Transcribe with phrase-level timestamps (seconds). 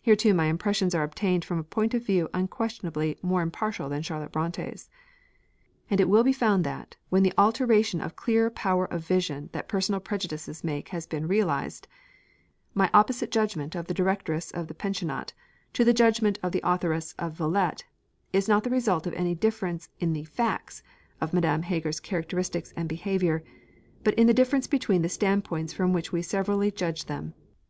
[0.00, 4.00] Here too my impressions are obtained from a point of view unquestionably more impartial than
[4.00, 4.88] Charlotte Brontë's.
[5.90, 9.68] And it will be found that, when the alteration of clear power of vision that
[9.68, 11.86] personal prejudices make has been realised,
[12.72, 15.34] my opposite judgment of the Directress of the Pensionnat
[15.74, 17.84] to the judgment of the authoress of Villette,
[18.32, 20.82] is not the result of any difference in the facts
[21.20, 23.44] of Madame Heger's characteristics and behaviour,
[24.02, 27.34] but in the difference between the standpoints from which we severally judge them.